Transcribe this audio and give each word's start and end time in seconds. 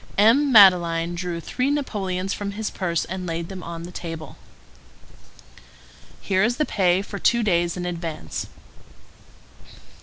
M. 0.17 0.51
Madeleine 0.51 1.13
drew 1.13 1.39
three 1.39 1.69
napoleons 1.69 2.33
from 2.33 2.53
his 2.53 2.71
purse 2.71 3.05
and 3.05 3.27
laid 3.27 3.49
them 3.49 3.61
on 3.61 3.83
the 3.83 3.91
table. 3.91 4.35
"Here 6.21 6.43
is 6.43 6.57
the 6.57 6.65
pay 6.65 7.03
for 7.03 7.19
two 7.19 7.43
days 7.43 7.77
in 7.77 7.85
advance." 7.85 8.47